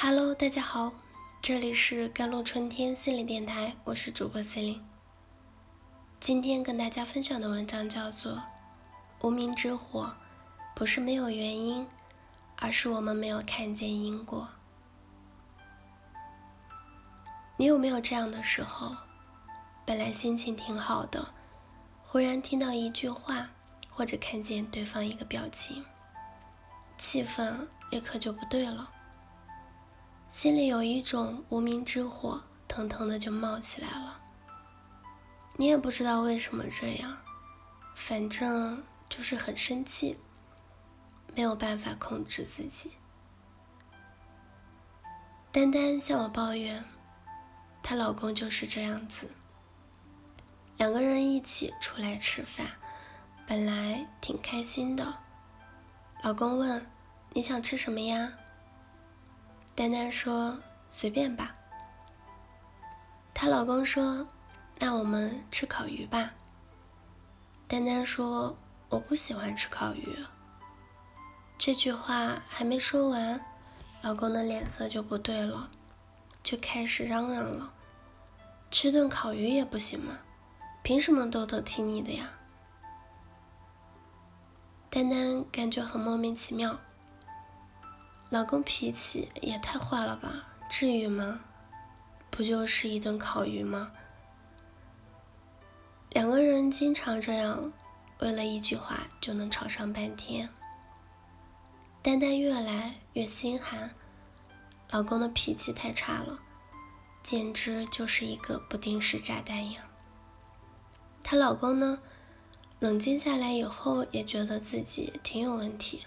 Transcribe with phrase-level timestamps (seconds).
[0.00, 0.92] Hello，大家好，
[1.40, 4.86] 这里是甘露春天心理电台，我是主播 C 琳。
[6.20, 8.34] 今天跟大家分享的文章叫做
[9.22, 10.04] 《无名之火》，
[10.76, 11.84] 不是没有原因，
[12.58, 14.48] 而是我们没有看见因果。
[17.56, 18.94] 你有没有这样的时候？
[19.84, 21.34] 本来心情挺好的，
[22.06, 23.50] 忽然听到一句话，
[23.90, 25.84] 或者看见对方一个表情，
[26.96, 28.92] 气氛立刻就不对了。
[30.28, 34.20] 心里有一种无名之火，腾腾的就冒起来了。
[35.56, 37.16] 你也不知道为什么这样，
[37.94, 40.18] 反正就是很生气，
[41.34, 42.92] 没有办法控制自己。
[45.50, 46.84] 丹丹向我抱怨，
[47.82, 49.30] 她老公就是这样子。
[50.76, 52.66] 两个人一起出来吃饭，
[53.46, 55.18] 本来挺开心的。
[56.22, 56.86] 老公问
[57.32, 58.34] ：“你想吃什么呀？”
[59.78, 60.58] 丹丹说
[60.90, 61.54] ：“随便吧。”
[63.32, 64.26] 她老公说
[64.80, 66.34] ：“那我们吃烤鱼吧。”
[67.68, 68.58] 丹丹说
[68.90, 70.18] ：“我不喜欢吃烤鱼。”
[71.56, 73.40] 这句话还没说完，
[74.02, 75.70] 老公的脸色就不对了，
[76.42, 77.72] 就开始嚷嚷了
[78.72, 80.18] ：“吃顿烤鱼也不行吗？
[80.82, 82.28] 凭什么都得听你的呀？”
[84.90, 86.80] 丹丹感觉很莫名其妙。
[88.30, 90.44] 老公脾气也太坏了吧？
[90.68, 91.40] 至于吗？
[92.30, 93.90] 不就是一顿烤鱼吗？
[96.10, 97.72] 两个人经常这样，
[98.20, 100.50] 为了一句话就能吵上半天。
[102.02, 103.94] 丹丹越来越心寒，
[104.90, 106.38] 老公的脾气太差了，
[107.22, 109.84] 简直就是一个不定时炸弹一样。
[111.22, 111.98] 她老公呢，
[112.78, 116.04] 冷静下来以后，也觉得自己挺有问题。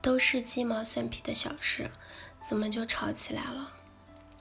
[0.00, 1.90] 都是鸡毛蒜皮的小事，
[2.40, 3.72] 怎么就吵起来了？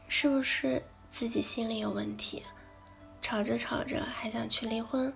[0.08, 2.44] 是不是自己心里有问题？
[3.22, 5.14] 吵着吵着还想去离婚？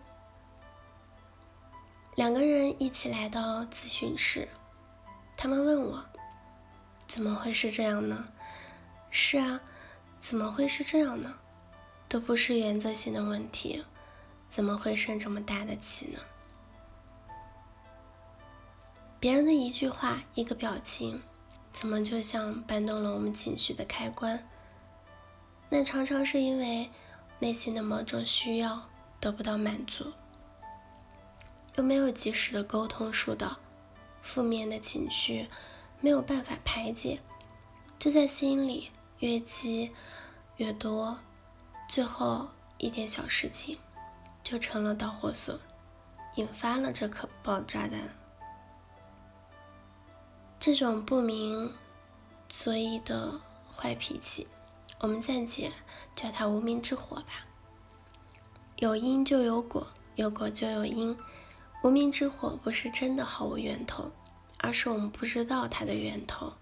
[2.15, 4.49] 两个人一起来到咨询室，
[5.37, 6.05] 他们问我
[7.07, 8.27] ：“怎么会是这样呢？”
[9.09, 9.61] 是啊，
[10.19, 11.33] 怎么会是这样呢？
[12.09, 13.85] 都不是原则性的问题，
[14.49, 16.19] 怎么会生这么大的气呢？
[19.21, 21.21] 别人的一句话、一个表情，
[21.71, 24.49] 怎么就像搬动了我们情绪的开关？
[25.69, 26.89] 那常常是因为
[27.37, 28.89] 内心的某种需要
[29.19, 30.11] 得不到满足，
[31.75, 33.59] 又没有及时的沟通疏导，
[34.23, 35.47] 负面的情绪
[35.99, 37.19] 没有办法排解，
[37.99, 38.89] 就在心里
[39.19, 39.91] 越积
[40.57, 41.19] 越多，
[41.87, 42.49] 最后
[42.79, 43.77] 一点小事情
[44.41, 45.59] 就成了导火索，
[46.37, 48.17] 引发了这颗爆炸弹。
[50.61, 51.73] 这种不明
[52.47, 53.41] 所以的
[53.75, 54.47] 坏脾气，
[54.99, 55.71] 我们暂且
[56.15, 57.47] 叫它无名之火吧。
[58.75, 61.17] 有因就有果，有果就有因。
[61.83, 64.11] 无名之火不是真的毫无源头，
[64.59, 66.53] 而是我们不知道它的源头。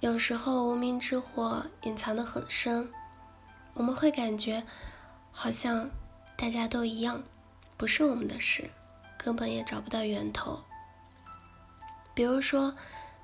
[0.00, 2.92] 有时候无名之火隐藏的很深，
[3.74, 4.66] 我们会感觉
[5.30, 5.88] 好像
[6.36, 7.22] 大家都一样，
[7.76, 8.68] 不是我们的事，
[9.16, 10.64] 根本也找不到源头。
[12.20, 12.76] 比如说，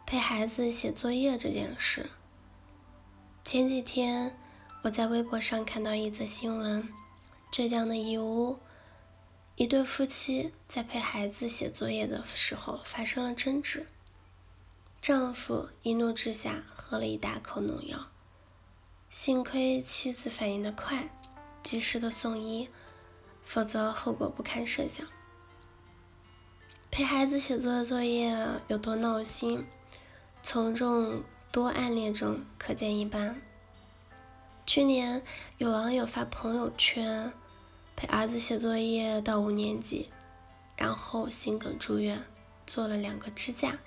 [0.07, 2.09] 陪孩子写作业这件事。
[3.45, 4.35] 前几天
[4.81, 6.89] 我在微博上看到一则新闻：
[7.53, 8.59] 浙江的义乌，
[9.57, 13.87] 一对夫妻在陪孩子写作业的时候发生了争执。
[15.03, 18.07] 丈夫一怒之下喝了一大口农药，
[19.11, 21.11] 幸亏妻子反应的快，
[21.63, 22.71] 及时的送医，
[23.45, 25.07] 否则后果不堪设想。
[26.97, 28.35] 陪孩子写作的作业
[28.69, 29.67] 有多闹心，
[30.43, 33.39] 从众多暗恋中可见一斑。
[34.65, 35.23] 去年
[35.59, 37.31] 有网友发朋友圈，
[37.97, 40.09] 陪儿子写作业到五年级，
[40.75, 42.25] 然后心梗住院，
[42.67, 43.79] 做了两个支架。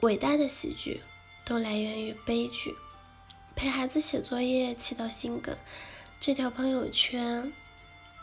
[0.00, 1.00] 伟大的喜剧
[1.44, 2.74] 都来源于悲剧。
[3.54, 5.56] 陪孩子写作业气到心梗，
[6.18, 7.52] 这条朋友圈。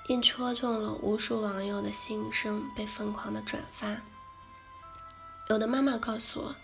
[0.08, 4.02] 因戳中了无数网友的心声，被疯狂的转发。
[5.50, 6.56] 有的妈妈告诉我，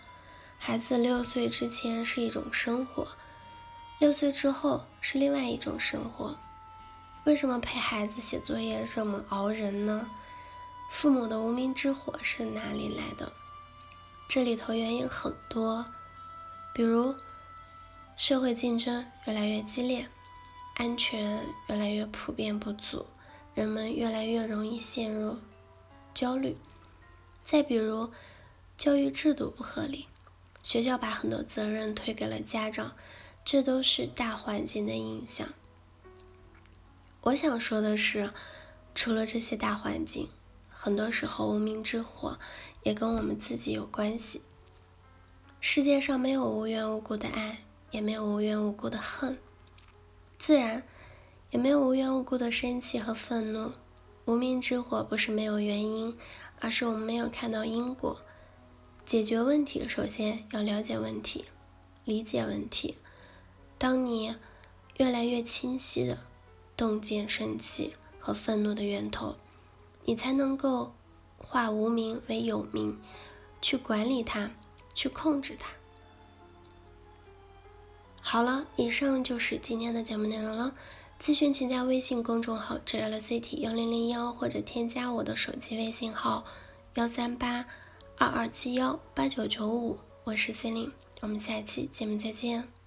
[0.58, 3.08] 孩子六岁之前是一种生活，
[3.98, 6.36] 六岁之后是另外一种生活。
[7.24, 10.10] 为什么陪孩子写作业这么熬人呢？
[10.90, 13.30] 父母的无名之火是哪里来的？
[14.26, 15.86] 这里头原因很多，
[16.74, 17.14] 比如
[18.16, 20.08] 社会竞争越来越激烈，
[20.76, 23.06] 安全越来越普遍不足。
[23.58, 25.36] 人们越来越容易陷入
[26.14, 26.56] 焦虑。
[27.42, 28.08] 再比如，
[28.76, 30.06] 教育制度不合理，
[30.62, 32.94] 学校把很多责任推给了家长，
[33.44, 35.48] 这都是大环境的影响。
[37.22, 38.32] 我想说的是，
[38.94, 40.28] 除了这些大环境，
[40.68, 42.38] 很多时候无名之火
[42.84, 44.40] 也跟我们自己有关系。
[45.58, 49.36] 世界上没有无缘无故的爱，也没有无缘无故的恨，
[50.38, 50.84] 自然
[51.50, 53.72] 也没有无缘无故的生气和愤怒。
[54.26, 56.16] 无名之火不是没有原因，
[56.60, 58.20] 而是我们没有看到因果。
[59.04, 61.44] 解决问题，首先要了解问题，
[62.04, 62.96] 理解问题。
[63.78, 64.36] 当你
[64.98, 66.18] 越来越清晰的
[66.76, 69.36] 洞见生气和愤怒的源头，
[70.04, 70.92] 你才能够
[71.36, 73.00] 化无名为有名，
[73.60, 74.50] 去管理它。
[74.94, 75.68] 去控制它。
[78.20, 80.74] 好了，以上就是今天的节目内容了。
[81.20, 86.44] 咨询请加微信公众号 “JLCT 幺零零幺”或者添加我的手机微信号
[86.94, 87.66] 幺三八
[88.16, 92.77] 二二七幺八九九五，我是 C 琳，我们下期节目再见。